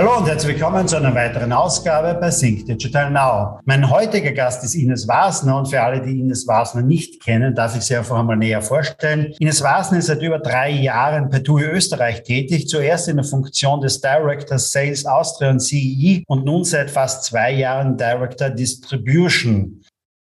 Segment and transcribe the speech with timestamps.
[0.00, 3.60] Hallo und herzlich willkommen zu einer weiteren Ausgabe bei Sync Digital Now.
[3.66, 7.76] Mein heutiger Gast ist Ines Wasner und für alle, die Ines Wasner nicht kennen, darf
[7.76, 9.34] ich sie einfach einmal näher vorstellen.
[9.38, 13.82] Ines Wasner ist seit über drei Jahren bei TUI Österreich tätig, zuerst in der Funktion
[13.82, 19.82] des Directors Sales Austria und CEE und nun seit fast zwei Jahren Director Distribution.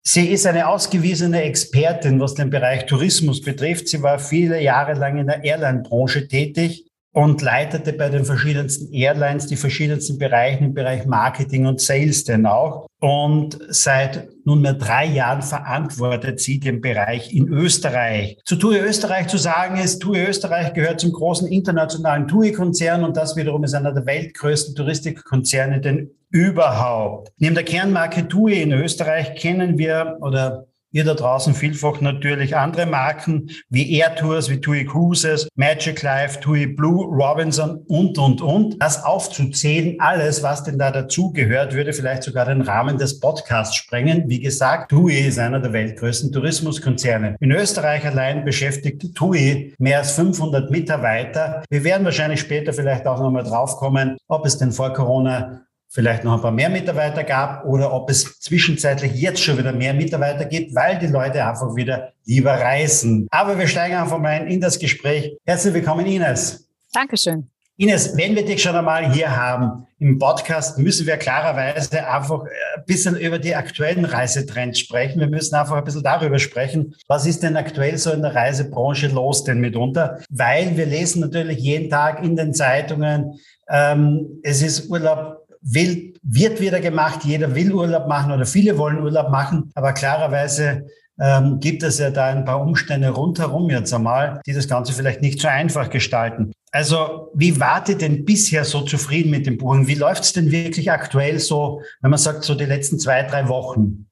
[0.02, 3.88] Sie ist eine ausgewiesene Expertin, was den Bereich Tourismus betrifft.
[3.88, 9.46] Sie war viele Jahre lang in der Airline-Branche tätig und leitete bei den verschiedensten Airlines
[9.46, 12.86] die verschiedensten Bereiche im Bereich Marketing und Sales denn auch.
[13.00, 18.38] Und seit nunmehr drei Jahren verantwortet sie den Bereich in Österreich.
[18.44, 23.36] Zu TUI Österreich zu sagen ist, TUI Österreich gehört zum großen internationalen TUI-Konzern und das
[23.36, 27.32] wiederum ist einer der weltgrößten Touristikkonzerne denn überhaupt.
[27.38, 32.84] Neben der Kernmarke TUI in Österreich kennen wir oder Ihr da draußen vielfach natürlich andere
[32.84, 38.82] Marken wie Air Tours, wie TUI Cruises, Magic Life, TUI Blue, Robinson und, und, und.
[38.82, 44.24] Das aufzuzählen, alles, was denn da dazugehört, würde vielleicht sogar den Rahmen des Podcasts sprengen.
[44.28, 47.36] Wie gesagt, TUI ist einer der weltgrößten Tourismuskonzerne.
[47.38, 51.62] In Österreich allein beschäftigt TUI mehr als 500 Mitarbeiter.
[51.70, 55.60] Wir werden wahrscheinlich später vielleicht auch nochmal draufkommen, ob es denn vor Corona
[55.92, 59.92] vielleicht noch ein paar mehr Mitarbeiter gab oder ob es zwischenzeitlich jetzt schon wieder mehr
[59.92, 63.26] Mitarbeiter gibt, weil die Leute einfach wieder lieber reisen.
[63.30, 65.36] Aber wir steigen einfach mal in das Gespräch.
[65.44, 66.68] Herzlich willkommen, Ines.
[66.92, 67.50] Dankeschön.
[67.76, 72.84] Ines, wenn wir dich schon einmal hier haben im Podcast, müssen wir klarerweise einfach ein
[72.86, 75.18] bisschen über die aktuellen Reisetrends sprechen.
[75.18, 79.08] Wir müssen einfach ein bisschen darüber sprechen, was ist denn aktuell so in der Reisebranche
[79.08, 80.20] los denn mitunter?
[80.28, 83.40] Weil wir lesen natürlich jeden Tag in den Zeitungen,
[83.70, 87.24] ähm, es ist Urlaub will, wird wieder gemacht.
[87.24, 89.70] Jeder will Urlaub machen oder viele wollen Urlaub machen.
[89.74, 90.86] Aber klarerweise
[91.20, 95.22] ähm, gibt es ja da ein paar Umstände rundherum jetzt einmal, die das Ganze vielleicht
[95.22, 96.52] nicht so einfach gestalten.
[96.72, 99.86] Also wie wart denn bisher so zufrieden mit dem Buchen?
[99.86, 103.48] Wie läuft es denn wirklich aktuell so, wenn man sagt, so die letzten zwei, drei
[103.48, 104.06] Wochen?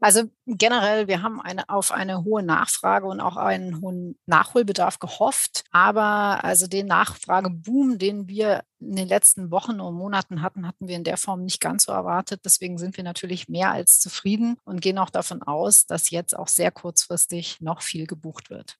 [0.00, 5.64] Also generell, wir haben eine, auf eine hohe Nachfrage und auch einen hohen Nachholbedarf gehofft.
[5.70, 10.96] Aber also den Nachfrageboom, den wir in den letzten Wochen und Monaten hatten, hatten wir
[10.96, 12.42] in der Form nicht ganz so erwartet.
[12.44, 16.48] Deswegen sind wir natürlich mehr als zufrieden und gehen auch davon aus, dass jetzt auch
[16.48, 18.76] sehr kurzfristig noch viel gebucht wird.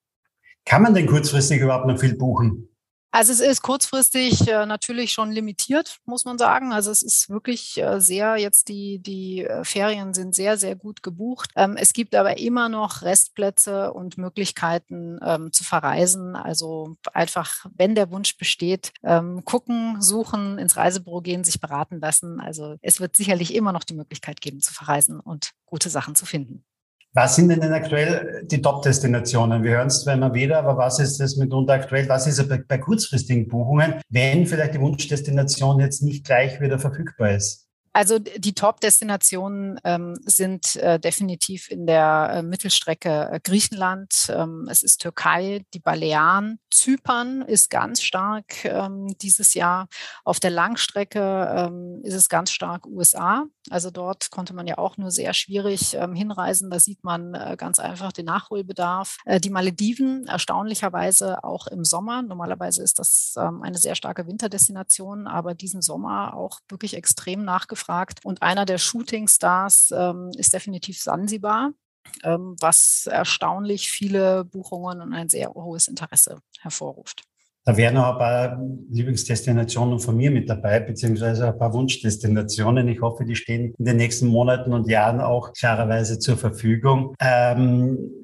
[0.67, 2.69] Kann man denn kurzfristig überhaupt noch viel buchen?
[3.15, 6.73] Also es ist kurzfristig äh, natürlich schon limitiert, muss man sagen.
[6.73, 11.01] Also es ist wirklich äh, sehr, jetzt die, die äh, Ferien sind sehr, sehr gut
[11.05, 11.51] gebucht.
[11.55, 16.35] Ähm, es gibt aber immer noch Restplätze und Möglichkeiten ähm, zu verreisen.
[16.35, 22.41] Also einfach, wenn der Wunsch besteht, ähm, gucken, suchen, ins Reisebüro gehen, sich beraten lassen.
[22.41, 26.27] Also es wird sicherlich immer noch die Möglichkeit geben zu verreisen und gute Sachen zu
[26.27, 26.65] finden.
[27.17, 29.63] Was sind denn, denn aktuell die Top-Destinationen?
[29.63, 32.09] Wir hören es zwar immer wieder, aber was ist das mitunter aktuell?
[32.09, 37.31] Was ist bei, bei kurzfristigen Buchungen, wenn vielleicht die Wunschdestination jetzt nicht gleich wieder verfügbar
[37.31, 37.69] ist?
[37.93, 44.83] Also die Top-Destinationen ähm, sind äh, definitiv in der äh, Mittelstrecke äh, Griechenland, ähm, es
[44.83, 49.89] ist Türkei, die Balearen, Zypern ist ganz stark ähm, dieses Jahr.
[50.25, 51.21] Auf der Langstrecke
[51.57, 53.47] ähm, ist es ganz stark USA.
[53.71, 56.71] Also dort konnte man ja auch nur sehr schwierig ähm, hinreisen.
[56.71, 59.19] Da sieht man äh, ganz einfach den Nachholbedarf.
[59.25, 62.23] Äh, die Malediven erstaunlicherweise auch im Sommer.
[62.23, 67.85] Normalerweise ist das ähm, eine sehr starke Winterdestination, aber diesen Sommer auch wirklich extrem nachgefragt
[67.85, 68.21] gefragt.
[68.25, 71.73] Und einer der Shooting-Stars ähm, ist definitiv Sansibar,
[72.23, 77.23] was erstaunlich viele Buchungen und ein sehr hohes Interesse hervorruft.
[77.67, 78.61] Da wären auch ein paar
[78.91, 82.89] Lieblingsdestinationen von mir mit dabei, beziehungsweise ein paar Wunschdestinationen.
[82.89, 87.15] Ich hoffe, die stehen in den nächsten Monaten und Jahren auch klarerweise zur Verfügung.
[87.21, 88.24] Ähm,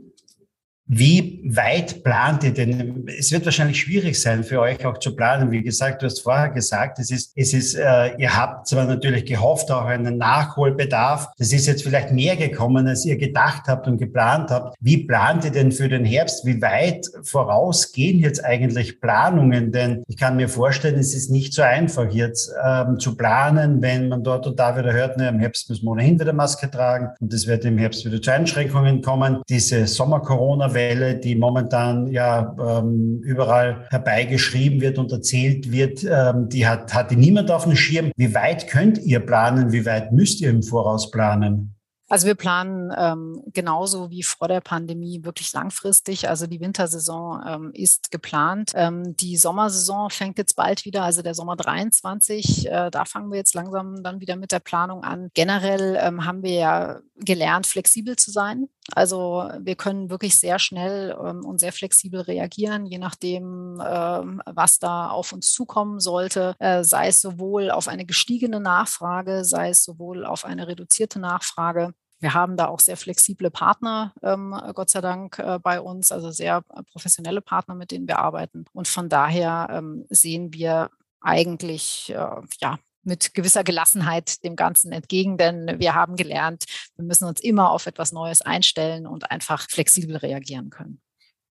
[0.93, 3.07] wie weit plant ihr denn?
[3.17, 5.53] Es wird wahrscheinlich schwierig sein für euch auch zu planen.
[5.53, 9.25] Wie gesagt, du hast vorher gesagt, es ist, es ist, äh, ihr habt zwar natürlich
[9.25, 11.29] gehofft, auch einen Nachholbedarf.
[11.39, 14.77] Das ist jetzt vielleicht mehr gekommen, als ihr gedacht habt und geplant habt.
[14.81, 16.45] Wie plant ihr denn für den Herbst?
[16.45, 19.71] Wie weit voraus gehen jetzt eigentlich Planungen?
[19.71, 24.09] Denn ich kann mir vorstellen, es ist nicht so einfach jetzt ähm, zu planen, wenn
[24.09, 27.11] man dort und da wieder hört, ne, im Herbst müssen wir ohnehin wieder Maske tragen
[27.21, 29.41] und es wird im Herbst wieder zu Einschränkungen kommen.
[29.49, 36.67] Diese Sommer-Corona Welle, die momentan ja ähm, überall herbeigeschrieben wird und erzählt wird, ähm, die
[36.67, 38.11] hat, hatte niemand auf dem Schirm.
[38.17, 39.73] Wie weit könnt ihr planen?
[39.73, 41.75] Wie weit müsst ihr im Voraus planen?
[42.11, 46.29] Also wir planen ähm, genauso wie vor der Pandemie wirklich langfristig.
[46.29, 48.73] Also die Wintersaison ähm, ist geplant.
[48.75, 52.67] Ähm, die Sommersaison fängt jetzt bald wieder, also der Sommer 23.
[52.67, 55.31] Äh, da fangen wir jetzt langsam dann wieder mit der Planung an.
[55.35, 58.69] Generell ähm, haben wir ja gelernt, flexibel zu sein.
[58.95, 64.79] Also wir können wirklich sehr schnell ähm, und sehr flexibel reagieren, je nachdem, ähm, was
[64.79, 69.85] da auf uns zukommen sollte, äh, sei es sowohl auf eine gestiegene Nachfrage, sei es
[69.85, 71.93] sowohl auf eine reduzierte Nachfrage.
[72.21, 76.31] Wir haben da auch sehr flexible Partner, ähm, Gott sei Dank, äh, bei uns, also
[76.31, 78.67] sehr professionelle Partner, mit denen wir arbeiten.
[78.73, 80.91] Und von daher ähm, sehen wir
[81.23, 86.65] eigentlich äh, ja, mit gewisser Gelassenheit dem Ganzen entgegen, denn wir haben gelernt,
[86.97, 91.01] wir müssen uns immer auf etwas Neues einstellen und einfach flexibel reagieren können.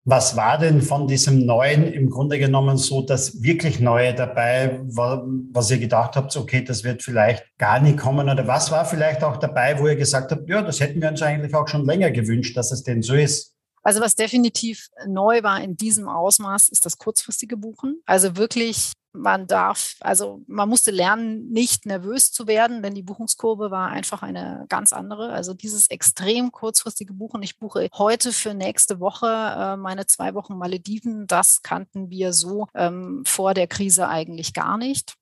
[0.06, 5.70] Was war denn von diesem Neuen im Grunde genommen so das wirklich Neue dabei, was
[5.70, 8.28] ihr gedacht habt, okay, das wird vielleicht gar nicht kommen?
[8.28, 11.22] Oder was war vielleicht auch dabei, wo ihr gesagt habt, ja, das hätten wir uns
[11.22, 13.54] eigentlich auch schon länger gewünscht, dass es denn so ist?
[13.82, 18.02] Also was definitiv neu war in diesem Ausmaß, ist das kurzfristige Buchen.
[18.04, 23.70] Also wirklich man darf, also man musste lernen, nicht nervös zu werden, denn die Buchungskurve
[23.70, 25.32] war einfach eine ganz andere.
[25.32, 27.42] Also dieses extrem kurzfristige Buchen.
[27.42, 31.26] Ich buche heute für nächste Woche äh, meine zwei Wochen Malediven.
[31.26, 35.14] Das kannten wir so ähm, vor der Krise eigentlich gar nicht.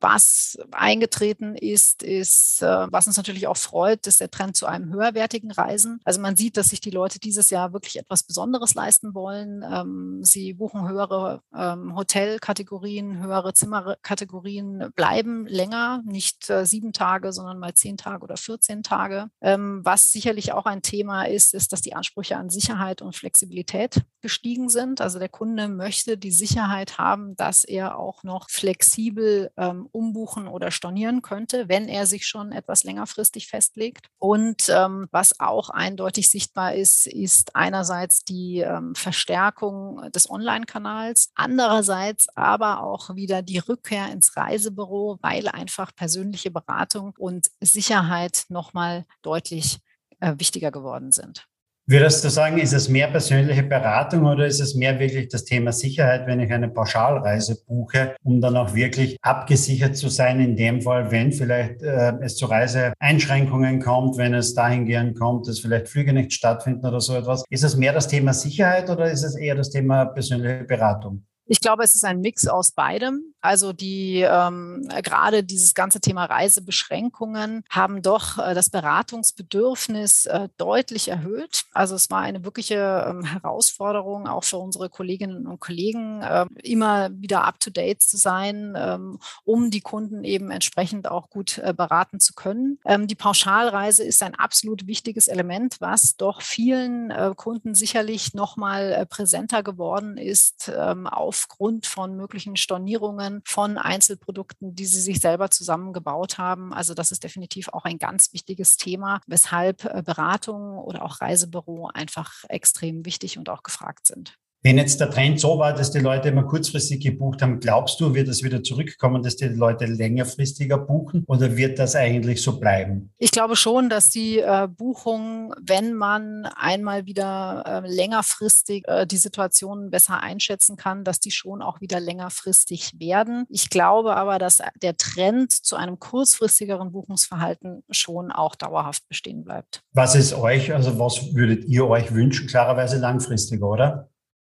[0.00, 4.92] Was eingetreten ist, ist, äh, was uns natürlich auch freut, ist der Trend zu einem
[4.92, 6.00] höherwertigen Reisen.
[6.04, 9.64] Also man sieht, dass sich die Leute dieses Jahr wirklich etwas Besonderes leisten wollen.
[9.68, 17.58] Ähm, sie buchen höhere ähm, Hotelkategorien, höhere Zimmerkategorien, bleiben länger, nicht äh, sieben Tage, sondern
[17.58, 19.30] mal zehn Tage oder 14 Tage.
[19.40, 24.02] Ähm, was sicherlich auch ein Thema ist, ist, dass die Ansprüche an Sicherheit und Flexibilität
[24.20, 25.00] gestiegen sind.
[25.00, 29.50] Also der Kunde möchte die Sicherheit haben, dass er auch noch flexibel
[29.92, 34.06] umbuchen oder stornieren könnte, wenn er sich schon etwas längerfristig festlegt.
[34.18, 42.28] Und ähm, was auch eindeutig sichtbar ist, ist einerseits die ähm, Verstärkung des Online-Kanals, andererseits
[42.36, 49.80] aber auch wieder die Rückkehr ins Reisebüro, weil einfach persönliche Beratung und Sicherheit nochmal deutlich
[50.20, 51.46] äh, wichtiger geworden sind.
[51.90, 55.72] Würdest du sagen, ist es mehr persönliche Beratung oder ist es mehr wirklich das Thema
[55.72, 60.82] Sicherheit, wenn ich eine Pauschalreise buche, um dann auch wirklich abgesichert zu sein, in dem
[60.82, 66.12] Fall, wenn vielleicht äh, es zu Reiseeinschränkungen kommt, wenn es dahingehend kommt, dass vielleicht Flüge
[66.12, 67.42] nicht stattfinden oder so etwas.
[67.48, 71.24] Ist es mehr das Thema Sicherheit oder ist es eher das Thema persönliche Beratung?
[71.50, 73.34] Ich glaube, es ist ein Mix aus beidem.
[73.40, 81.08] Also die ähm, gerade dieses ganze Thema Reisebeschränkungen haben doch äh, das Beratungsbedürfnis äh, deutlich
[81.08, 81.64] erhöht.
[81.72, 87.10] Also es war eine wirkliche ähm, Herausforderung auch für unsere Kolleginnen und Kollegen, äh, immer
[87.12, 91.72] wieder up to date zu sein, ähm, um die Kunden eben entsprechend auch gut äh,
[91.72, 92.78] beraten zu können.
[92.84, 98.56] Ähm, die Pauschalreise ist ein absolut wichtiges Element, was doch vielen äh, Kunden sicherlich noch
[98.56, 105.00] mal äh, präsenter geworden ist ähm, auf aufgrund von möglichen Stornierungen von Einzelprodukten, die sie
[105.00, 106.72] sich selber zusammengebaut haben.
[106.74, 111.90] Also das ist definitiv auch ein ganz wichtiges Thema, weshalb äh, Beratung oder auch Reisebüro
[111.94, 114.36] einfach extrem wichtig und auch gefragt sind.
[114.62, 118.14] Wenn jetzt der Trend so war, dass die Leute immer kurzfristig gebucht haben, glaubst du,
[118.14, 123.12] wird es wieder zurückkommen, dass die Leute längerfristiger buchen oder wird das eigentlich so bleiben?
[123.18, 129.16] Ich glaube schon, dass die äh, Buchung, wenn man einmal wieder äh, längerfristig äh, die
[129.16, 133.44] Situation besser einschätzen kann, dass die schon auch wieder längerfristig werden.
[133.48, 139.82] Ich glaube aber, dass der Trend zu einem kurzfristigeren Buchungsverhalten schon auch dauerhaft bestehen bleibt.
[139.92, 142.48] Was ist euch, also was würdet ihr euch wünschen?
[142.48, 144.07] Klarerweise langfristiger, oder?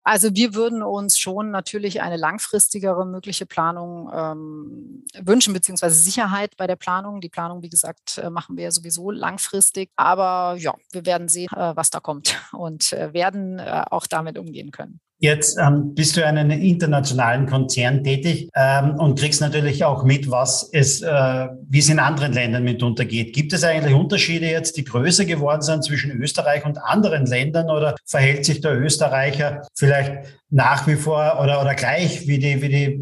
[0.07, 6.67] Also wir würden uns schon natürlich eine langfristigere mögliche Planung ähm, wünschen, beziehungsweise Sicherheit bei
[6.67, 7.21] der Planung.
[7.21, 9.89] Die Planung, wie gesagt, äh, machen wir sowieso langfristig.
[9.95, 14.37] Aber ja, wir werden sehen, äh, was da kommt und äh, werden äh, auch damit
[14.37, 14.99] umgehen können.
[15.19, 20.29] Jetzt ähm, bist du in einem internationalen Konzern tätig ähm, und kriegst natürlich auch mit,
[20.29, 23.33] was es, äh, wie es in anderen Ländern mitunter geht.
[23.33, 27.95] Gibt es eigentlich Unterschiede jetzt, die größer geworden sind zwischen Österreich und anderen Ländern oder
[28.05, 32.99] verhält sich der Österreicher vielleicht nach wie vor oder, oder gleich wie die, wie die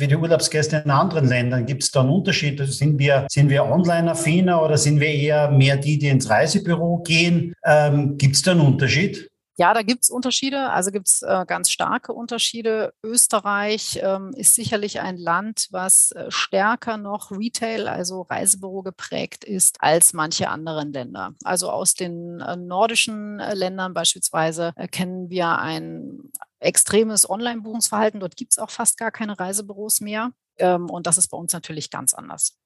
[0.00, 1.66] wie die Urlaubsgäste in anderen Ländern?
[1.66, 2.60] Gibt es da einen Unterschied?
[2.60, 6.98] Also sind wir, sind wir online-affiner oder sind wir eher mehr die, die ins Reisebüro
[6.98, 7.52] gehen?
[7.64, 9.28] Ähm, Gibt es da einen Unterschied?
[9.60, 12.94] Ja, da gibt's Unterschiede, also gibt's äh, ganz starke Unterschiede.
[13.02, 19.78] Österreich ähm, ist sicherlich ein Land, was äh, stärker noch Retail, also Reisebüro geprägt ist
[19.80, 21.34] als manche anderen Länder.
[21.42, 28.20] Also aus den äh, nordischen äh, Ländern beispielsweise äh, kennen wir ein extremes Online-Buchungsverhalten.
[28.20, 30.30] Dort gibt's auch fast gar keine Reisebüros mehr.
[30.58, 32.57] Ähm, und das ist bei uns natürlich ganz anders.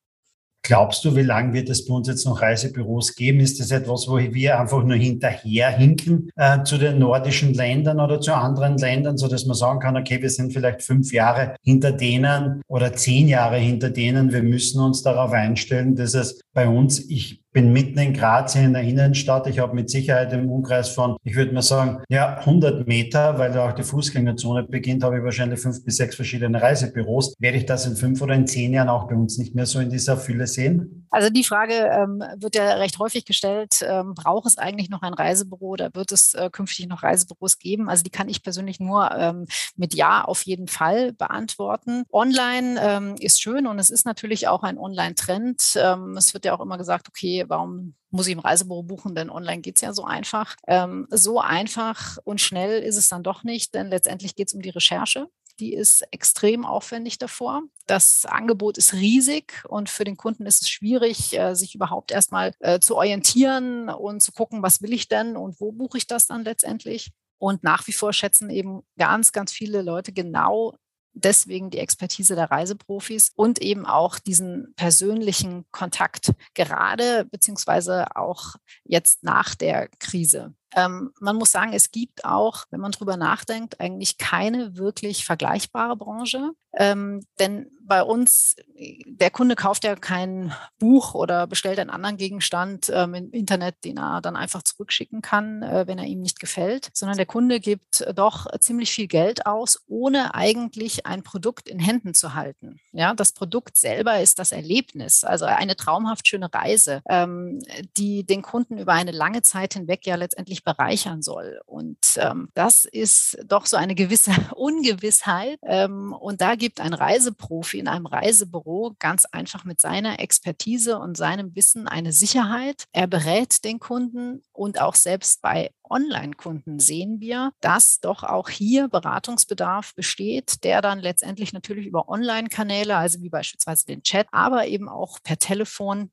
[0.64, 3.40] Glaubst du, wie lange wird es bei uns jetzt noch Reisebüros geben?
[3.40, 8.20] Ist das etwas, wo wir einfach nur hinterher hinken äh, zu den nordischen Ländern oder
[8.20, 11.90] zu anderen Ländern, so dass man sagen kann, okay, wir sind vielleicht fünf Jahre hinter
[11.90, 14.32] denen oder zehn Jahre hinter denen.
[14.32, 18.72] Wir müssen uns darauf einstellen, dass es bei uns, ich bin mitten in Graz in
[18.72, 19.46] der Innenstadt.
[19.46, 23.52] Ich habe mit Sicherheit im Umkreis von, ich würde mal sagen, ja, 100 Meter, weil
[23.52, 27.34] da auch die Fußgängerzone beginnt, habe ich wahrscheinlich fünf bis sechs verschiedene Reisebüros.
[27.38, 29.80] Werde ich das in fünf oder in zehn Jahren auch bei uns nicht mehr so
[29.80, 31.06] in dieser Fülle sehen?
[31.10, 35.12] Also die Frage ähm, wird ja recht häufig gestellt, ähm, braucht es eigentlich noch ein
[35.12, 37.90] Reisebüro oder wird es äh, künftig noch Reisebüros geben?
[37.90, 42.04] Also die kann ich persönlich nur ähm, mit Ja auf jeden Fall beantworten.
[42.10, 45.74] Online ähm, ist schön und es ist natürlich auch ein Online-Trend.
[45.76, 49.30] Ähm, es wird ja auch immer gesagt, okay, warum muss ich im Reisebüro buchen, denn
[49.30, 50.56] online geht es ja so einfach.
[50.66, 54.62] Ähm, so einfach und schnell ist es dann doch nicht, denn letztendlich geht es um
[54.62, 57.62] die Recherche die ist extrem aufwendig davor.
[57.86, 62.52] Das Angebot ist riesig und für den Kunden ist es schwierig, äh, sich überhaupt erstmal
[62.60, 66.26] äh, zu orientieren und zu gucken, was will ich denn und wo buche ich das
[66.26, 67.10] dann letztendlich.
[67.38, 70.76] Und nach wie vor schätzen eben ganz, ganz viele Leute genau
[71.14, 79.22] deswegen die Expertise der Reiseprofis und eben auch diesen persönlichen Kontakt, gerade beziehungsweise auch jetzt
[79.22, 80.54] nach der Krise.
[80.74, 85.96] Ähm, man muss sagen, es gibt auch, wenn man drüber nachdenkt, eigentlich keine wirklich vergleichbare
[85.96, 86.52] Branche.
[86.74, 88.56] Ähm, denn bei uns,
[89.04, 93.98] der Kunde kauft ja kein Buch oder bestellt einen anderen Gegenstand ähm, im Internet, den
[93.98, 98.06] er dann einfach zurückschicken kann, äh, wenn er ihm nicht gefällt, sondern der Kunde gibt
[98.14, 102.78] doch ziemlich viel Geld aus, ohne eigentlich ein Produkt in Händen zu halten.
[102.92, 107.60] Ja, das Produkt selber ist das Erlebnis, also eine traumhaft schöne Reise, ähm,
[107.98, 111.60] die den Kunden über eine lange Zeit hinweg ja letztendlich bereichern soll.
[111.66, 115.58] Und ähm, das ist doch so eine gewisse Ungewissheit.
[115.64, 121.16] Ähm, und da gibt ein Reiseprofi in einem Reisebüro ganz einfach mit seiner Expertise und
[121.16, 122.84] seinem Wissen eine Sicherheit.
[122.92, 128.88] Er berät den Kunden und auch selbst bei Online-Kunden sehen wir, dass doch auch hier
[128.88, 134.88] Beratungsbedarf besteht, der dann letztendlich natürlich über Online-Kanäle, also wie beispielsweise den Chat, aber eben
[134.88, 136.10] auch per Telefon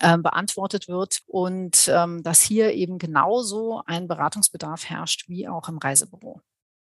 [0.00, 5.78] äh, beantwortet wird und ähm, dass hier eben genauso ein Beratungsbedarf herrscht wie auch im
[5.78, 6.40] Reisebüro.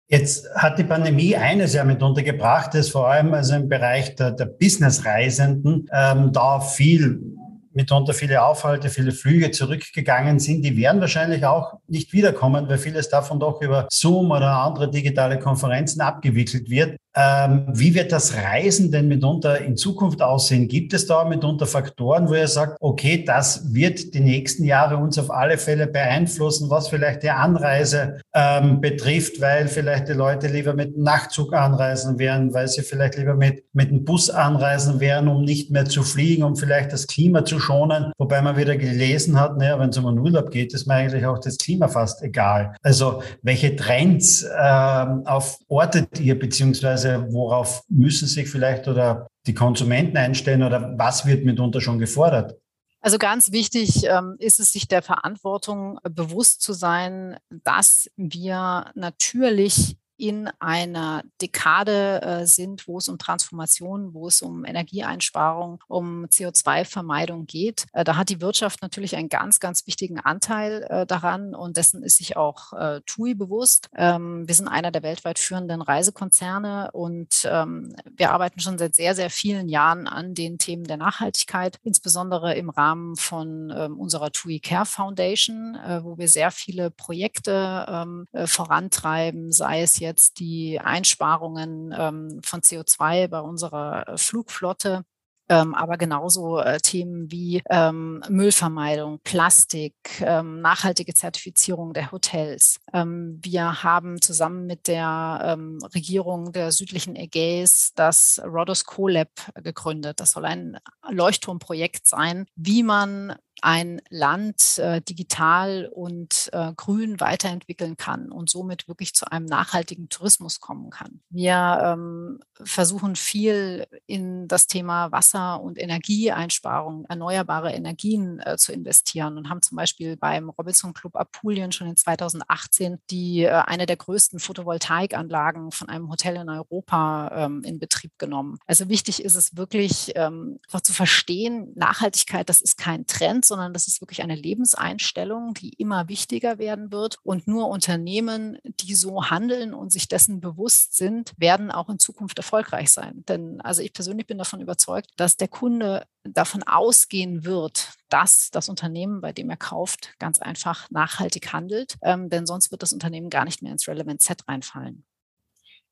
[0.08, 4.32] Jetzt hat die Pandemie eines ja mit untergebracht, dass vor allem also im Bereich der,
[4.32, 7.36] der Business-Reisenden ähm, da viel
[7.72, 13.08] mitunter viele Aufhalte, viele Flüge zurückgegangen sind, die werden wahrscheinlich auch nicht wiederkommen, weil vieles
[13.08, 16.96] davon doch über Zoom oder andere digitale Konferenzen abgewickelt wird.
[17.16, 20.68] Ähm, wie wird das Reisen denn mitunter in Zukunft aussehen?
[20.68, 25.18] Gibt es da mitunter Faktoren, wo ihr sagt, okay, das wird die nächsten Jahre uns
[25.18, 30.74] auf alle Fälle beeinflussen, was vielleicht die Anreise ähm, betrifft, weil vielleicht die Leute lieber
[30.74, 35.28] mit dem Nachtzug anreisen werden, weil sie vielleicht lieber mit, mit dem Bus anreisen werden,
[35.28, 38.12] um nicht mehr zu fliegen, um vielleicht das Klima zu schonen.
[38.18, 41.26] Wobei man wieder gelesen hat, naja, wenn es um einen Urlaub geht, ist mir eigentlich
[41.26, 42.74] auch das Klima fast egal.
[42.82, 50.16] Also welche Trends ähm, aufortet ihr beziehungsweise beziehungsweise worauf müssen sich vielleicht oder die Konsumenten
[50.16, 52.56] einstellen oder was wird mitunter schon gefordert?
[53.02, 59.96] Also ganz wichtig ähm, ist es, sich der Verantwortung bewusst zu sein, dass wir natürlich
[60.20, 67.46] in einer Dekade äh, sind, wo es um Transformation, wo es um Energieeinsparung, um CO2-Vermeidung
[67.46, 67.86] geht.
[67.94, 72.02] Äh, da hat die Wirtschaft natürlich einen ganz, ganz wichtigen Anteil äh, daran und dessen
[72.02, 73.88] ist sich auch äh, TUI bewusst.
[73.96, 79.14] Ähm, wir sind einer der weltweit führenden Reisekonzerne und ähm, wir arbeiten schon seit sehr,
[79.14, 84.60] sehr vielen Jahren an den Themen der Nachhaltigkeit, insbesondere im Rahmen von ähm, unserer TUI
[84.60, 90.38] Care Foundation, äh, wo wir sehr viele Projekte ähm, äh, vorantreiben, sei es jetzt jetzt
[90.38, 95.04] die Einsparungen ähm, von CO2 bei unserer äh, Flugflotte
[95.50, 102.78] ähm, aber genauso äh, Themen wie ähm, Müllvermeidung, Plastik, ähm, nachhaltige Zertifizierung der Hotels.
[102.92, 109.28] Ähm, wir haben zusammen mit der ähm, Regierung der südlichen Ägäis das Rhodos CoLab
[109.64, 110.20] gegründet.
[110.20, 110.78] Das soll ein
[111.10, 118.88] Leuchtturmprojekt sein, wie man ein Land äh, digital und äh, grün weiterentwickeln kann und somit
[118.88, 121.20] wirklich zu einem nachhaltigen Tourismus kommen kann.
[121.30, 129.36] Wir ähm, versuchen viel in das Thema Wasser- und Energieeinsparung, erneuerbare Energien äh, zu investieren
[129.36, 133.96] und haben zum Beispiel beim Robinson Club Apulien schon in 2018 die äh, eine der
[133.96, 138.58] größten Photovoltaikanlagen von einem Hotel in Europa ähm, in Betrieb genommen.
[138.66, 143.74] Also wichtig ist es wirklich, ähm, einfach zu verstehen, Nachhaltigkeit, das ist kein Trend, sondern
[143.74, 147.18] das ist wirklich eine Lebenseinstellung, die immer wichtiger werden wird.
[147.22, 152.38] Und nur Unternehmen, die so handeln und sich dessen bewusst sind, werden auch in Zukunft
[152.38, 153.24] erfolgreich sein.
[153.28, 158.68] Denn also ich persönlich bin davon überzeugt, dass der Kunde davon ausgehen wird, dass das
[158.68, 161.96] Unternehmen, bei dem er kauft, ganz einfach nachhaltig handelt.
[162.02, 165.04] Ähm, denn sonst wird das Unternehmen gar nicht mehr ins Relevant Set reinfallen.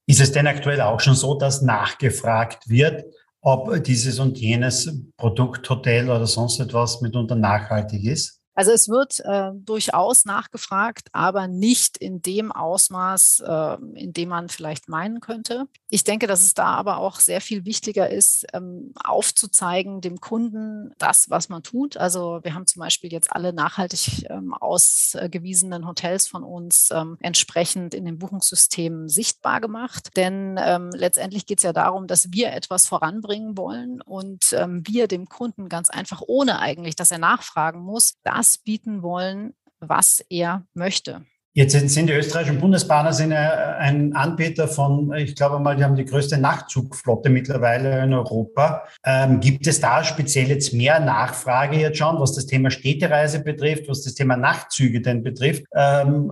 [0.07, 3.05] Ist es denn aktuell auch schon so, dass nachgefragt wird,
[3.41, 8.38] ob dieses und jenes Produkt, Hotel oder sonst etwas mitunter nachhaltig ist?
[8.59, 14.49] Also es wird äh, durchaus nachgefragt, aber nicht in dem Ausmaß, äh, in dem man
[14.49, 15.69] vielleicht meinen könnte.
[15.91, 20.91] Ich denke, dass es da aber auch sehr viel wichtiger ist, ähm, aufzuzeigen dem Kunden
[20.99, 21.99] das, was man tut.
[21.99, 27.95] Also wir haben zum Beispiel jetzt alle nachhaltig ähm, ausgewiesenen Hotels von uns ähm, entsprechend
[27.95, 30.09] in den Buchungssystemen sichtbar gemacht.
[30.17, 35.07] Denn ähm, letztendlich geht es ja darum, dass wir etwas voranbringen wollen und ähm, wir
[35.07, 40.25] dem Kunden ganz einfach, ohne eigentlich, dass er nachfragen muss, das das bieten wollen, was
[40.31, 41.23] er möchte.
[41.55, 46.05] Jetzt sind die österreichischen Bundesbahner sind ein Anbieter von, ich glaube mal, die haben die
[46.05, 48.85] größte Nachtzugflotte mittlerweile in Europa.
[49.05, 53.89] Ähm, gibt es da speziell jetzt mehr Nachfrage jetzt schon, was das Thema Städtereise betrifft,
[53.89, 56.31] was das Thema Nachtzüge denn betrifft, ähm,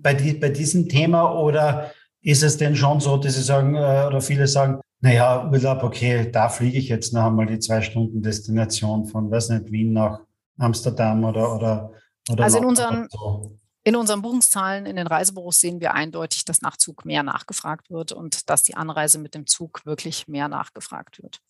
[0.00, 1.34] bei, die, bei diesem Thema?
[1.34, 1.90] Oder
[2.22, 6.30] ist es denn schon so, dass Sie sagen, äh, oder viele sagen, naja, Urlaub, okay,
[6.30, 10.20] da fliege ich jetzt noch einmal die zwei Stunden Destination von, weiß nicht, Wien nach
[10.58, 11.92] Amsterdam oder, oder,
[12.30, 13.56] oder Also in unseren, so.
[13.84, 18.50] in unseren Buchungszahlen in den Reisebüros sehen wir eindeutig, dass Nachzug mehr nachgefragt wird und
[18.50, 21.40] dass die Anreise mit dem Zug wirklich mehr nachgefragt wird.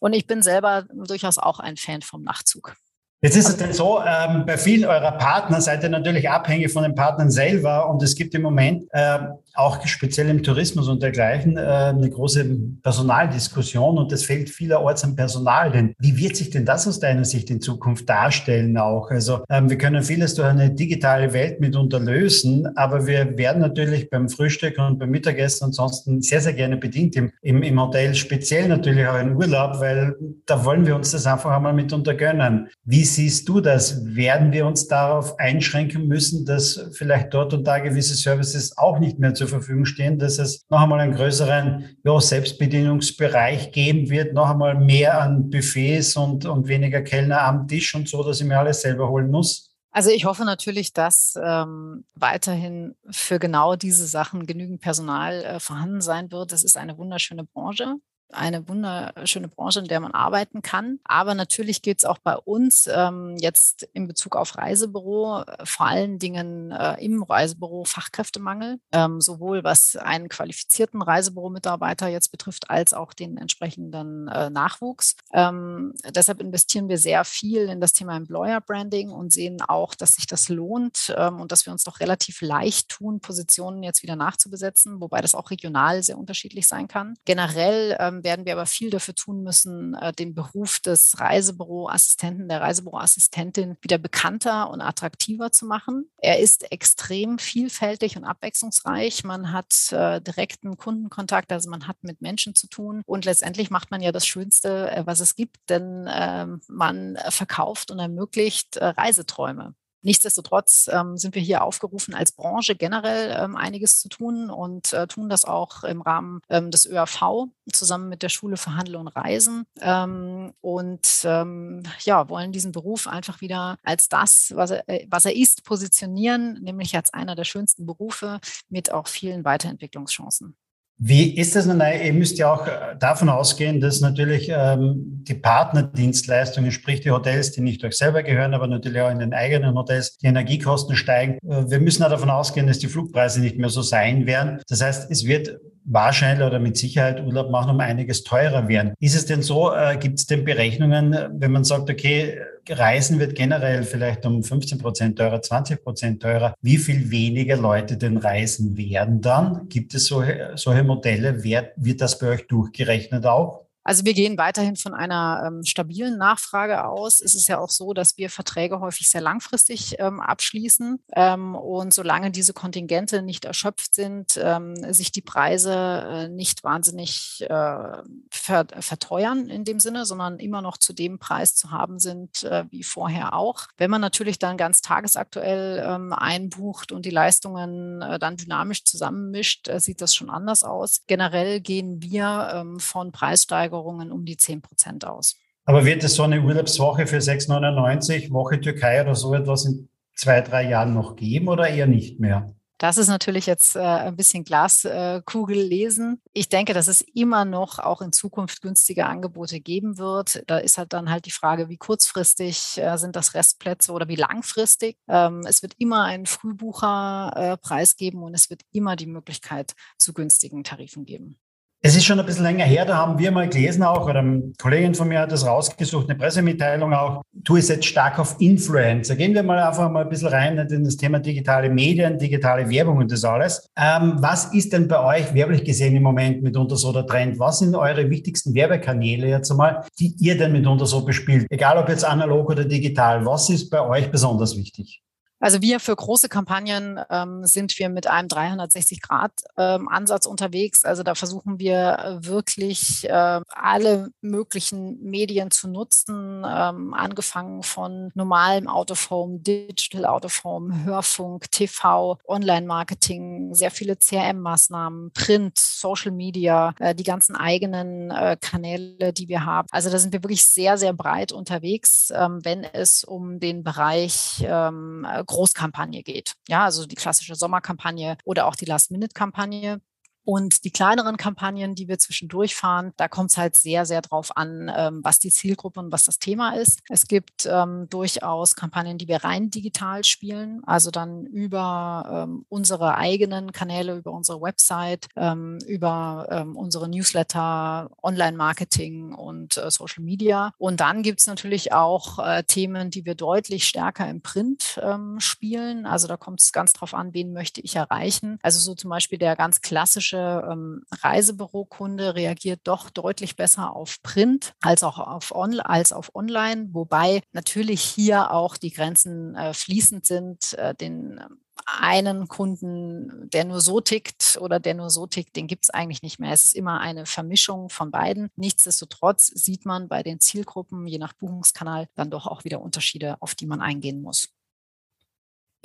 [0.00, 2.76] Und ich bin selber durchaus auch ein Fan vom Nachtzug.
[3.24, 6.82] Jetzt ist es denn so, ähm, bei vielen eurer Partner seid ihr natürlich abhängig von
[6.82, 9.18] den Partnern selber und es gibt im Moment äh,
[9.54, 12.44] auch speziell im Tourismus und dergleichen äh, eine große
[12.82, 15.70] Personaldiskussion und es fehlt vielerorts an Personal.
[15.70, 19.10] Denn wie wird sich denn das aus deiner Sicht in Zukunft darstellen auch?
[19.10, 24.10] Also ähm, wir können vieles durch eine digitale Welt mitunter lösen, aber wir werden natürlich
[24.10, 28.68] beim Frühstück und beim Mittagessen ansonsten sehr, sehr gerne bedient im, im, im Hotel, speziell
[28.68, 30.14] natürlich auch in Urlaub, weil
[30.44, 32.68] da wollen wir uns das einfach einmal mitunter gönnen.
[32.84, 34.04] Wie siehst du das?
[34.04, 39.18] Werden wir uns darauf einschränken müssen, dass vielleicht dort und da gewisse Services auch nicht
[39.18, 44.50] mehr zur Verfügung stehen, dass es noch einmal einen größeren ja, Selbstbedienungsbereich geben wird, noch
[44.50, 48.58] einmal mehr an Buffets und, und weniger Kellner am Tisch und so, dass ich mir
[48.58, 49.70] alles selber holen muss?
[49.90, 56.00] Also ich hoffe natürlich, dass ähm, weiterhin für genau diese Sachen genügend Personal äh, vorhanden
[56.00, 56.50] sein wird.
[56.50, 57.96] Das ist eine wunderschöne Branche
[58.32, 60.98] eine wunderschöne Branche, in der man arbeiten kann.
[61.04, 65.86] Aber natürlich geht es auch bei uns ähm, jetzt in Bezug auf Reisebüro äh, vor
[65.86, 72.92] allen Dingen äh, im Reisebüro Fachkräftemangel, ähm, sowohl was einen qualifizierten Reisebüromitarbeiter jetzt betrifft, als
[72.92, 75.16] auch den entsprechenden äh, Nachwuchs.
[75.32, 80.14] Ähm, deshalb investieren wir sehr viel in das Thema Employer Branding und sehen auch, dass
[80.14, 84.16] sich das lohnt ähm, und dass wir uns doch relativ leicht tun, Positionen jetzt wieder
[84.16, 87.14] nachzubesetzen, wobei das auch regional sehr unterschiedlich sein kann.
[87.24, 92.60] Generell ähm, werden wir aber viel dafür tun müssen, äh, den Beruf des Reisebüroassistenten, der
[92.60, 96.10] Reisebüroassistentin wieder bekannter und attraktiver zu machen.
[96.18, 99.24] Er ist extrem vielfältig und abwechslungsreich.
[99.24, 103.90] Man hat äh, direkten Kundenkontakt, also man hat mit Menschen zu tun und letztendlich macht
[103.90, 109.74] man ja das Schönste, äh, was es gibt, denn ähm, man verkauft und ermöglicht Reiseträume.
[110.04, 115.06] Nichtsdestotrotz ähm, sind wir hier aufgerufen, als Branche generell ähm, einiges zu tun und äh,
[115.06, 119.08] tun das auch im Rahmen ähm, des ÖRV zusammen mit der Schule für Handel und
[119.08, 125.06] Reisen ähm, und ähm, ja, wollen diesen Beruf einfach wieder als das, was er, äh,
[125.08, 130.54] was er ist, positionieren, nämlich als einer der schönsten Berufe mit auch vielen Weiterentwicklungschancen.
[130.98, 131.80] Wie ist das nun?
[131.80, 137.50] Ihr müsst ja auch äh, davon ausgehen, dass natürlich ähm, die Partnerdienstleistungen, sprich die Hotels,
[137.50, 141.38] die nicht euch selber gehören, aber natürlich auch in den eigenen Hotels, die Energiekosten steigen.
[141.48, 144.60] Äh, wir müssen auch davon ausgehen, dass die Flugpreise nicht mehr so sein werden.
[144.68, 148.94] Das heißt, es wird wahrscheinlich oder mit Sicherheit Urlaub machen um einiges teurer werden.
[149.00, 153.34] Ist es denn so, äh, gibt es denn Berechnungen, wenn man sagt, okay, Reisen wird
[153.34, 158.76] generell vielleicht um 15 Prozent teurer, 20 Prozent teurer, wie viel weniger Leute denn reisen
[158.76, 159.68] werden dann?
[159.68, 161.44] Gibt es solche, solche Modelle?
[161.44, 163.63] Wer, wird das bei euch durchgerechnet auch?
[163.84, 167.20] Also wir gehen weiterhin von einer ähm, stabilen Nachfrage aus.
[167.20, 171.00] Es ist ja auch so, dass wir Verträge häufig sehr langfristig ähm, abschließen.
[171.14, 177.44] Ähm, und solange diese Kontingente nicht erschöpft sind, ähm, sich die Preise äh, nicht wahnsinnig
[177.48, 182.42] äh, ver verteuern in dem Sinne, sondern immer noch zu dem Preis zu haben sind
[182.44, 183.66] äh, wie vorher auch.
[183.76, 189.68] Wenn man natürlich dann ganz tagesaktuell ähm, einbucht und die Leistungen äh, dann dynamisch zusammenmischt,
[189.68, 191.02] äh, sieht das schon anders aus.
[191.06, 195.36] Generell gehen wir ähm, von Preissteigerungen Steigerungen um die 10 Prozent aus.
[195.66, 200.40] Aber wird es so eine Urlaubswoche für 6,99, Woche Türkei oder so etwas in zwei,
[200.42, 202.54] drei Jahren noch geben oder eher nicht mehr?
[202.78, 206.20] Das ist natürlich jetzt äh, ein bisschen Glaskugel lesen.
[206.32, 210.42] Ich denke, dass es immer noch auch in Zukunft günstige Angebote geben wird.
[210.48, 214.16] Da ist halt dann halt die Frage, wie kurzfristig äh, sind das Restplätze oder wie
[214.16, 214.98] langfristig.
[215.08, 220.12] Ähm, es wird immer einen Frühbucherpreis äh, geben und es wird immer die Möglichkeit zu
[220.12, 221.38] günstigen Tarifen geben.
[221.86, 224.54] Es ist schon ein bisschen länger her, da haben wir mal gelesen auch, oder eine
[224.58, 229.16] Kollegin von mir hat das rausgesucht, eine Pressemitteilung auch, du ist jetzt stark auf Influencer.
[229.16, 232.96] Gehen wir mal einfach mal ein bisschen rein in das Thema digitale Medien, digitale Werbung
[232.96, 233.68] und das alles.
[233.76, 237.38] Ähm, was ist denn bei euch werblich gesehen im Moment mitunter so der Trend?
[237.38, 241.46] Was sind eure wichtigsten Werbekanäle jetzt einmal, die ihr denn mitunter so bespielt?
[241.50, 245.03] Egal ob jetzt analog oder digital, was ist bei euch besonders wichtig?
[245.40, 250.84] Also wir für große Kampagnen ähm, sind wir mit einem 360-Grad-Ansatz ähm, unterwegs.
[250.84, 258.68] Also da versuchen wir wirklich äh, alle möglichen Medien zu nutzen, ähm, angefangen von normalem
[258.68, 266.12] Out of Home, Digital Out of Home, Hörfunk, TV, Online-Marketing, sehr viele CRM-Maßnahmen, Print, Social
[266.12, 269.68] Media, äh, die ganzen eigenen äh, Kanäle, die wir haben.
[269.70, 274.44] Also da sind wir wirklich sehr, sehr breit unterwegs, ähm, wenn es um den Bereich
[274.46, 276.34] ähm, Großkampagne geht.
[276.48, 279.80] Ja, also die klassische Sommerkampagne oder auch die Last-Minute-Kampagne.
[280.24, 284.36] Und die kleineren Kampagnen, die wir zwischendurch fahren, da kommt es halt sehr, sehr drauf
[284.36, 286.80] an, ähm, was die Zielgruppe und was das Thema ist.
[286.88, 292.94] Es gibt ähm, durchaus Kampagnen, die wir rein digital spielen, also dann über ähm, unsere
[292.96, 300.52] eigenen Kanäle, über unsere Website, ähm, über ähm, unsere Newsletter, Online-Marketing und äh, Social Media.
[300.56, 305.20] Und dann gibt es natürlich auch äh, Themen, die wir deutlich stärker im Print ähm,
[305.20, 305.84] spielen.
[305.84, 308.38] Also da kommt es ganz drauf an, wen möchte ich erreichen.
[308.42, 314.02] Also so zum Beispiel der ganz klassische klassische ähm, Reisebürokunde reagiert doch deutlich besser auf
[314.02, 319.54] Print als auch auf, on, als auf Online, wobei natürlich hier auch die Grenzen äh,
[319.54, 320.54] fließend sind.
[320.54, 325.46] Äh, den ähm, einen Kunden, der nur so tickt oder der nur so tickt, den
[325.46, 326.32] gibt es eigentlich nicht mehr.
[326.32, 328.28] Es ist immer eine Vermischung von beiden.
[328.36, 333.34] Nichtsdestotrotz sieht man bei den Zielgruppen, je nach Buchungskanal, dann doch auch wieder Unterschiede, auf
[333.34, 334.28] die man eingehen muss.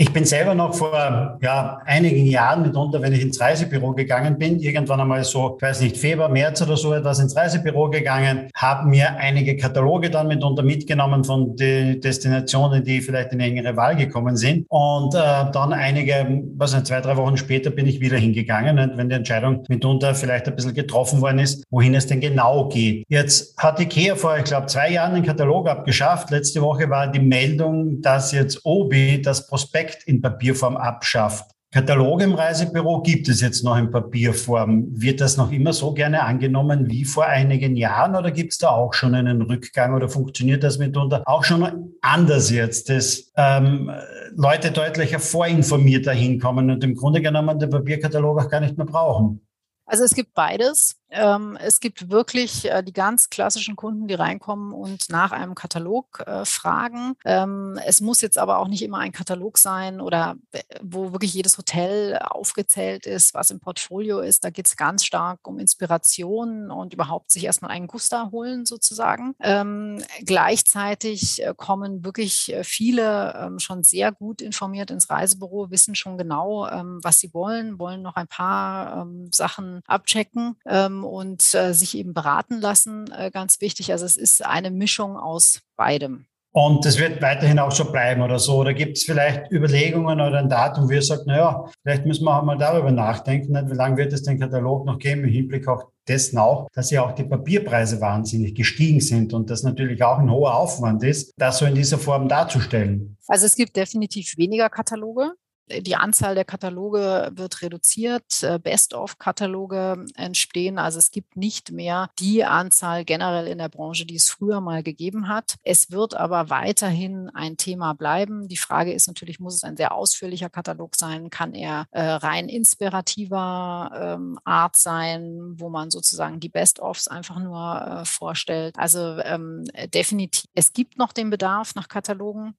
[0.01, 4.57] Ich bin selber noch vor ja, einigen Jahren mitunter, wenn ich ins Reisebüro gegangen bin,
[4.57, 8.87] irgendwann einmal so, ich weiß nicht, Februar, März oder so etwas ins Reisebüro gegangen, habe
[8.87, 14.37] mir einige Kataloge dann mitunter mitgenommen von den Destinationen, die vielleicht in engere Wahl gekommen
[14.37, 14.65] sind.
[14.69, 19.09] Und äh, dann einige, was nicht, zwei, drei Wochen später bin ich wieder hingegangen, wenn
[19.09, 23.03] die Entscheidung mitunter vielleicht ein bisschen getroffen worden ist, wohin es denn genau geht.
[23.09, 26.31] Jetzt hat IKEA vor, ich glaube, zwei Jahren den Katalog abgeschafft.
[26.31, 31.51] Letzte Woche war die Meldung, dass jetzt Obi das Prospekt Prospekt in Papierform abschafft.
[31.71, 34.87] Katalog im Reisebüro gibt es jetzt noch in Papierform.
[34.89, 38.69] Wird das noch immer so gerne angenommen wie vor einigen Jahren oder gibt es da
[38.69, 43.91] auch schon einen Rückgang oder funktioniert das mitunter auch schon anders jetzt, dass ähm,
[44.35, 49.45] Leute deutlicher vorinformierter hinkommen und im Grunde genommen den Papierkatalog auch gar nicht mehr brauchen?
[49.85, 50.95] Also es gibt beides.
[51.11, 56.23] Ähm, es gibt wirklich äh, die ganz klassischen Kunden, die reinkommen und nach einem Katalog
[56.25, 57.15] äh, fragen.
[57.25, 61.33] Ähm, es muss jetzt aber auch nicht immer ein Katalog sein oder äh, wo wirklich
[61.33, 64.43] jedes Hotel aufgezählt ist, was im Portfolio ist.
[64.43, 69.35] Da geht es ganz stark um Inspiration und überhaupt sich erstmal einen Guster holen sozusagen.
[69.41, 76.67] Ähm, gleichzeitig kommen wirklich viele schon sehr gut informiert ins Reisebüro, wissen schon genau,
[77.03, 80.55] was sie wollen, wollen noch ein paar Sachen abchecken
[80.99, 83.91] ähm, und äh, sich eben beraten lassen, äh, ganz wichtig.
[83.91, 86.25] Also es ist eine Mischung aus beidem.
[86.51, 88.57] Und das wird weiterhin auch so bleiben oder so.
[88.57, 92.35] Oder gibt es vielleicht Überlegungen oder ein Datum, wo ihr sagt, naja, vielleicht müssen wir
[92.35, 95.91] auch mal darüber nachdenken, wie lange wird es den Katalog noch geben, im Hinblick auch
[96.07, 100.31] dessen auch, dass ja auch die Papierpreise wahnsinnig gestiegen sind und das natürlich auch ein
[100.31, 103.15] hoher Aufwand ist, das so in dieser Form darzustellen.
[103.27, 105.33] Also es gibt definitiv weniger Kataloge
[105.81, 110.77] die Anzahl der Kataloge wird reduziert, äh, Best-of-Kataloge entstehen.
[110.77, 114.83] Also es gibt nicht mehr die Anzahl generell in der Branche, die es früher mal
[114.83, 115.55] gegeben hat.
[115.63, 118.47] Es wird aber weiterhin ein Thema bleiben.
[118.47, 121.29] Die Frage ist natürlich, muss es ein sehr ausführlicher Katalog sein?
[121.29, 128.01] Kann er äh, rein inspirativer ähm, Art sein, wo man sozusagen die Best-ofs einfach nur
[128.01, 128.75] äh, vorstellt?
[128.77, 132.55] Also ähm, definitiv, es gibt noch den Bedarf nach Katalogen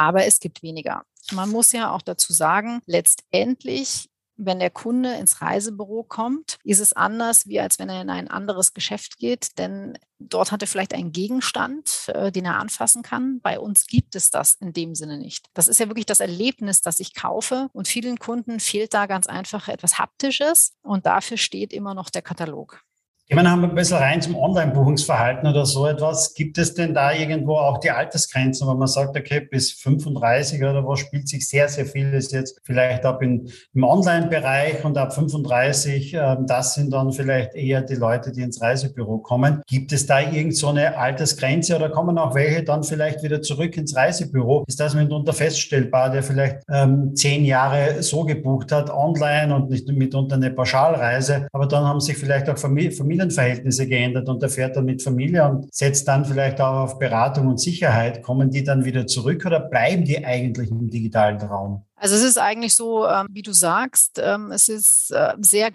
[0.00, 1.04] aber es gibt weniger.
[1.32, 4.08] Man muss ja auch dazu sagen, letztendlich
[4.42, 8.28] wenn der Kunde ins Reisebüro kommt, ist es anders, wie als wenn er in ein
[8.28, 13.42] anderes Geschäft geht, denn dort hat er vielleicht einen Gegenstand, äh, den er anfassen kann.
[13.42, 15.48] Bei uns gibt es das in dem Sinne nicht.
[15.52, 19.26] Das ist ja wirklich das Erlebnis, das ich kaufe und vielen Kunden fehlt da ganz
[19.26, 22.82] einfach etwas Haptisches und dafür steht immer noch der Katalog.
[23.30, 26.34] Gehen wir noch ein bisschen rein zum Online-Buchungsverhalten oder so etwas.
[26.34, 30.84] Gibt es denn da irgendwo auch die Altersgrenzen, wo man sagt, okay, bis 35 oder
[30.84, 36.12] was spielt sich sehr, sehr vieles jetzt vielleicht ab in, im Online-Bereich und ab 35,
[36.12, 39.62] äh, das sind dann vielleicht eher die Leute, die ins Reisebüro kommen.
[39.68, 43.76] Gibt es da irgend so eine Altersgrenze oder kommen auch welche dann vielleicht wieder zurück
[43.76, 44.64] ins Reisebüro?
[44.66, 49.86] Ist das mitunter feststellbar, der vielleicht ähm, zehn Jahre so gebucht hat, online und nicht
[49.86, 54.48] mitunter eine Pauschalreise, aber dann haben sich vielleicht auch Familie, Familie Familienverhältnisse geändert und er
[54.48, 58.22] fährt dann mit Familie und setzt dann vielleicht auch auf Beratung und Sicherheit.
[58.22, 61.84] Kommen die dann wieder zurück oder bleiben die eigentlich im digitalen Raum?
[61.96, 65.70] Also es ist eigentlich so, ähm, wie du sagst, ähm, es ist äh, sehr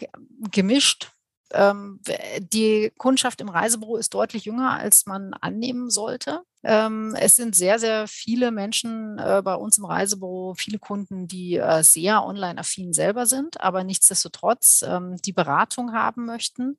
[0.51, 1.11] gemischt.
[1.51, 1.99] Ähm,
[2.39, 6.41] die Kundschaft im Reisebüro ist deutlich jünger, als man annehmen sollte.
[6.63, 11.57] Ähm, es sind sehr, sehr viele Menschen äh, bei uns im Reisebüro, viele Kunden, die
[11.57, 16.77] äh, sehr online-affin selber sind, aber nichtsdestotrotz ähm, die Beratung haben möchten.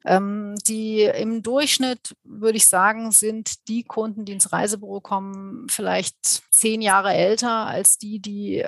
[0.66, 6.16] Die im Durchschnitt, würde ich sagen, sind die Kunden, die ins Reisebüro kommen, vielleicht
[6.50, 8.64] zehn Jahre älter als die, die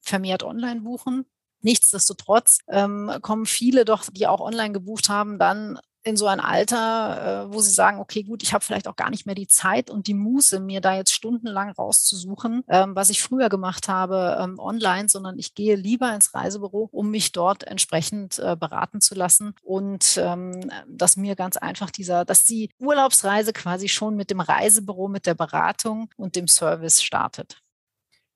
[0.00, 1.26] vermehrt online buchen.
[1.62, 7.46] Nichtsdestotrotz ähm, kommen viele doch, die auch online gebucht haben, dann in so ein Alter,
[7.48, 9.90] äh, wo sie sagen, okay, gut, ich habe vielleicht auch gar nicht mehr die Zeit
[9.90, 14.58] und die Muße, mir da jetzt stundenlang rauszusuchen, ähm, was ich früher gemacht habe ähm,
[14.58, 19.54] online, sondern ich gehe lieber ins Reisebüro, um mich dort entsprechend äh, beraten zu lassen
[19.62, 25.08] und ähm, dass mir ganz einfach dieser, dass die Urlaubsreise quasi schon mit dem Reisebüro,
[25.08, 27.62] mit der Beratung und dem Service startet.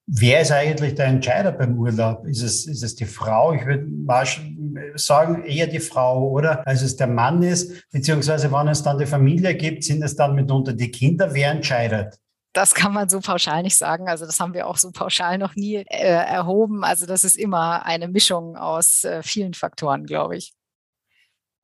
[0.08, 2.24] Wer ist eigentlich der Entscheider beim Urlaub?
[2.26, 3.52] Ist es, ist es die Frau?
[3.52, 4.24] Ich würde mal
[4.94, 6.64] sagen, eher die Frau, oder?
[6.64, 10.36] Als es der Mann ist, beziehungsweise wenn es dann die Familie gibt, sind es dann
[10.36, 11.34] mitunter die Kinder.
[11.34, 12.20] Wer entscheidet?
[12.52, 14.08] Das kann man so pauschal nicht sagen.
[14.08, 16.84] Also das haben wir auch so pauschal noch nie äh, erhoben.
[16.84, 20.54] Also das ist immer eine Mischung aus äh, vielen Faktoren, glaube ich.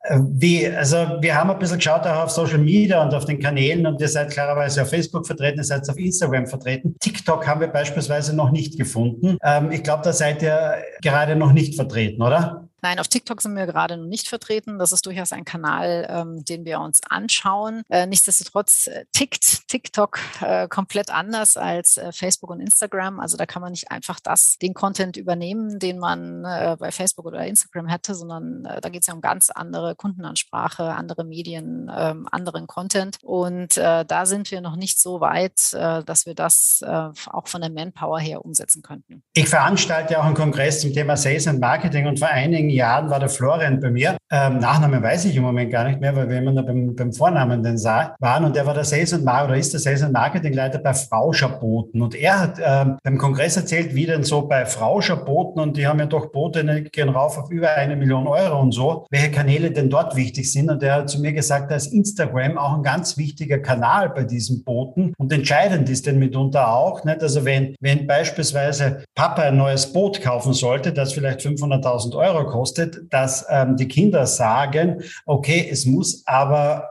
[0.03, 3.39] Äh, wie, also wir haben ein bisschen geschaut auch auf Social Media und auf den
[3.39, 6.97] Kanälen und ihr seid klarerweise auf Facebook vertreten, ihr seid auf Instagram vertreten.
[7.01, 9.39] TikTok haben wir beispielsweise noch nicht gefunden.
[9.45, 12.69] Ähm, ich glaube, da seid ihr gerade noch nicht vertreten, oder?
[12.83, 14.79] Nein, auf TikTok sind wir gerade noch nicht vertreten.
[14.79, 17.83] Das ist durchaus ein Kanal, ähm, den wir uns anschauen.
[17.89, 23.21] Äh, nichtsdestotrotz äh, tickt TikTok äh, komplett anders als äh, Facebook und Instagram.
[23.21, 27.27] Also da kann man nicht einfach das, den Content übernehmen, den man äh, bei Facebook
[27.27, 31.89] oder Instagram hätte, sondern äh, da geht es ja um ganz andere Kundenansprache, andere Medien,
[31.97, 33.19] ähm, anderen Content.
[33.23, 38.19] Und da sind wir noch nicht so weit, dass wir das auch von der Manpower
[38.19, 39.23] her umsetzen könnten.
[39.35, 43.21] Ich veranstalte auch einen Kongress zum Thema Sales and Marketing und vor einigen Jahren war
[43.21, 44.17] der Florian bei mir.
[44.31, 47.13] Ähm, Nachname weiß ich im Moment gar nicht mehr, weil wir immer nur beim, beim
[47.13, 50.03] Vornamen den sah, waren und der war der Sales und Mar oder ist der Sales
[50.03, 52.01] und Marketingleiter bei Frauscherboten.
[52.01, 55.99] Und er hat ähm, beim Kongress erzählt, wie denn so bei Frauscherboten und die haben
[55.99, 59.71] ja doch Boote, die gehen rauf auf über eine Million Euro und so, welche Kanäle
[59.71, 60.71] denn dort wichtig sind.
[60.71, 64.25] Und er hat zu mir gesagt, da ist Instagram auch ein ganz wichtiger Kanal bei
[64.25, 67.23] diesen Booten und entscheidend ist denn mitunter auch, nicht?
[67.23, 72.62] also wenn, wenn beispielsweise Papa ein neues Boot kaufen sollte, das vielleicht 500.000 Euro kostet,
[72.63, 76.89] kostet, dass ähm, die Kinder sagen, okay, es muss aber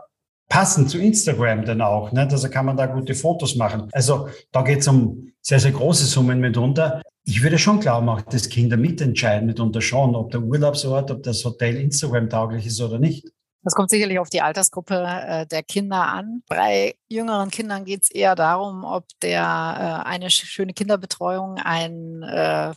[0.50, 2.12] passen zu Instagram dann auch.
[2.12, 2.34] Nicht?
[2.34, 3.88] Also kann man da gute Fotos machen.
[3.94, 7.02] Also da geht es um sehr, sehr große Summen mitunter.
[7.24, 11.46] Ich würde schon glauben, auch dass Kinder mitentscheiden mitunter schon, ob der Urlaubsort, ob das
[11.46, 13.32] Hotel Instagram tauglich ist oder nicht.
[13.64, 16.44] Das kommt sicherlich auf die Altersgruppe äh, der Kinder an.
[16.48, 22.74] Bei jüngeren Kindern geht es eher darum, ob der äh, eine schöne Kinderbetreuung ein äh,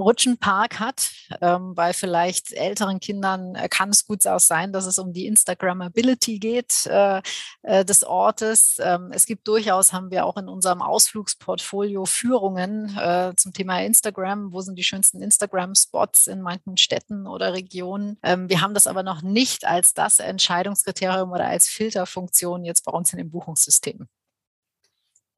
[0.00, 1.10] Rutschenpark hat.
[1.40, 6.38] Ähm, bei vielleicht älteren Kindern äh, kann es gut sein, dass es um die Instagrammability
[6.38, 7.22] geht äh,
[7.62, 8.78] äh, des Ortes.
[8.80, 12.96] Ähm, es gibt durchaus, haben wir auch in unserem Ausflugsportfolio Führungen
[13.36, 14.52] zum Thema Instagram.
[14.52, 18.18] Wo sind die schönsten Instagram-Spots in manchen Städten oder Regionen?
[18.22, 22.92] Ähm, wir haben das aber noch nicht als das Entscheidungskriterium oder als Filterfunktion jetzt bei
[22.92, 24.08] uns in dem Buchungssystem.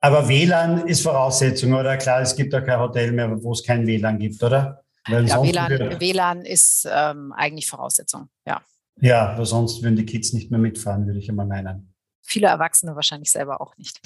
[0.01, 1.97] Aber WLAN ist Voraussetzung, oder?
[1.97, 4.85] Klar, es gibt ja kein Hotel mehr, wo es kein WLAN gibt, oder?
[5.07, 8.61] ja, WLAN, WLAN, ist ähm, eigentlich Voraussetzung, ja.
[9.01, 11.95] Ja, weil sonst würden die Kids nicht mehr mitfahren, würde ich einmal meinen.
[12.21, 14.01] Viele Erwachsene wahrscheinlich selber auch nicht.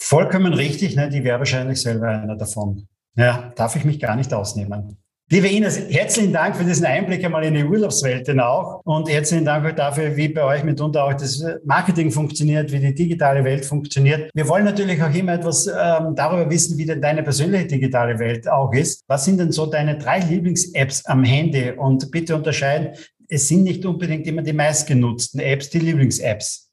[0.00, 1.08] Vollkommen richtig, ne?
[1.08, 2.88] die wäre wahrscheinlich selber einer davon.
[3.14, 5.01] Ja, darf ich mich gar nicht ausnehmen.
[5.32, 9.46] Liebe Ines, herzlichen Dank für diesen Einblick einmal in die Urlaubswelt denn auch und herzlichen
[9.46, 14.30] Dank dafür, wie bei euch mitunter auch das Marketing funktioniert, wie die digitale Welt funktioniert.
[14.34, 18.46] Wir wollen natürlich auch immer etwas ähm, darüber wissen, wie denn deine persönliche digitale Welt
[18.46, 19.04] auch ist.
[19.06, 21.70] Was sind denn so deine drei Lieblings-Apps am Handy?
[21.78, 22.88] Und bitte unterscheiden,
[23.26, 26.71] es sind nicht unbedingt immer die meistgenutzten Apps, die Lieblings-Apps.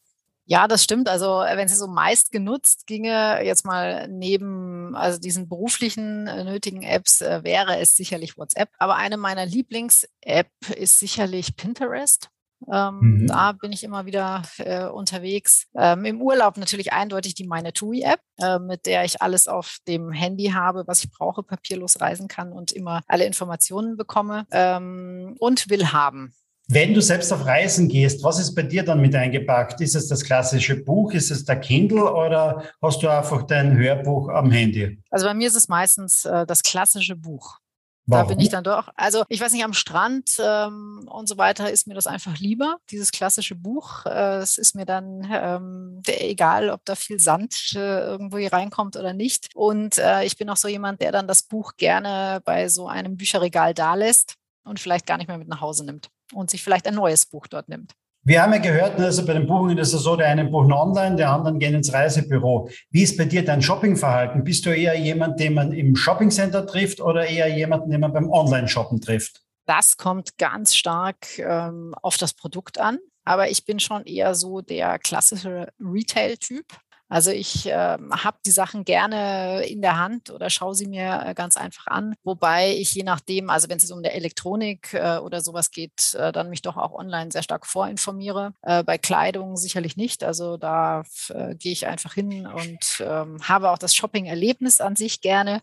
[0.49, 1.07] Ja, das stimmt.
[1.09, 6.43] Also äh, wenn es so meist genutzt ginge, jetzt mal neben also diesen beruflichen äh,
[6.43, 8.69] nötigen Apps, äh, wäre es sicherlich WhatsApp.
[8.79, 12.29] Aber eine meiner Lieblings-App ist sicherlich Pinterest.
[12.67, 13.27] Ähm, mhm.
[13.27, 15.67] Da bin ich immer wieder äh, unterwegs.
[15.77, 20.11] Ähm, Im Urlaub natürlich eindeutig die Meine TUI-App, äh, mit der ich alles auf dem
[20.11, 24.47] Handy habe, was ich brauche, papierlos reisen kann und immer alle Informationen bekomme.
[24.49, 26.33] Ähm, und will haben.
[26.71, 29.81] Wenn du selbst auf Reisen gehst, was ist bei dir dann mit eingepackt?
[29.81, 31.13] Ist es das klassische Buch?
[31.13, 35.01] Ist es der Kindle oder hast du einfach dein Hörbuch am Handy?
[35.09, 37.57] Also bei mir ist es meistens äh, das klassische Buch.
[38.05, 38.27] Warum?
[38.27, 38.89] Da bin ich dann doch.
[38.95, 42.77] Also ich weiß nicht, am Strand ähm, und so weiter ist mir das einfach lieber,
[42.91, 44.05] dieses klassische Buch.
[44.05, 48.95] Äh, es ist mir dann ähm, egal, ob da viel Sand äh, irgendwo hier reinkommt
[48.95, 49.49] oder nicht.
[49.55, 53.17] Und äh, ich bin auch so jemand, der dann das Buch gerne bei so einem
[53.17, 56.87] Bücherregal da lässt und vielleicht gar nicht mehr mit nach Hause nimmt und sich vielleicht
[56.87, 57.93] ein neues Buch dort nimmt.
[58.23, 60.73] Wir haben ja gehört, ne, also bei den Buchungen ist es so, der einen buchen
[60.73, 62.69] online, der anderen gehen ins Reisebüro.
[62.91, 64.43] Wie ist bei dir dein Shoppingverhalten?
[64.43, 68.29] Bist du eher jemand, den man im Shoppingcenter trifft oder eher jemanden, den man beim
[68.29, 69.41] Online-Shoppen trifft?
[69.65, 72.99] Das kommt ganz stark ähm, auf das Produkt an.
[73.23, 76.65] Aber ich bin schon eher so der klassische Retail-Typ.
[77.09, 81.33] Also ich äh, habe die Sachen gerne in der Hand oder schaue sie mir äh,
[81.33, 82.13] ganz einfach an.
[82.23, 86.31] Wobei ich je nachdem, also wenn es um der Elektronik äh, oder sowas geht, äh,
[86.31, 88.53] dann mich doch auch online sehr stark vorinformiere.
[88.61, 90.23] Äh, bei Kleidung sicherlich nicht.
[90.23, 95.21] Also da äh, gehe ich einfach hin und ähm, habe auch das Shopping-Erlebnis an sich
[95.21, 95.61] gerne.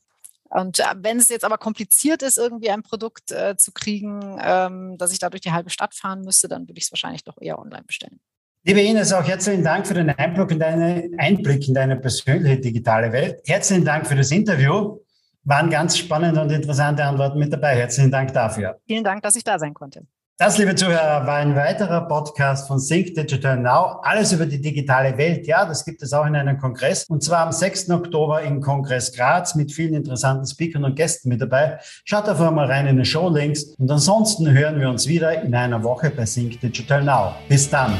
[0.48, 5.12] Und wenn es jetzt aber kompliziert ist, irgendwie ein Produkt äh, zu kriegen, ähm, dass
[5.12, 7.58] ich da durch die halbe Stadt fahren müsste, dann würde ich es wahrscheinlich doch eher
[7.58, 8.20] online bestellen.
[8.68, 13.12] Liebe Ines, auch herzlichen Dank für den Einblick in deine, Einblick in deine persönliche digitale
[13.12, 13.40] Welt.
[13.46, 14.98] Herzlichen Dank für das Interview.
[15.44, 17.76] Waren ganz spannende und interessante Antworten mit dabei.
[17.76, 18.76] Herzlichen Dank dafür.
[18.84, 20.02] Vielen Dank, dass ich da sein konnte.
[20.36, 24.00] Das, liebe Zuhörer, war ein weiterer Podcast von Think Digital Now.
[24.02, 25.46] Alles über die digitale Welt.
[25.46, 27.04] Ja, das gibt es auch in einem Kongress.
[27.04, 27.90] Und zwar am 6.
[27.90, 31.78] Oktober im Kongress Graz mit vielen interessanten Speakern und Gästen mit dabei.
[32.04, 33.76] Schaut einfach mal rein in den Showlinks.
[33.78, 37.36] Und ansonsten hören wir uns wieder in einer Woche bei Think Digital Now.
[37.48, 37.94] Bis dann.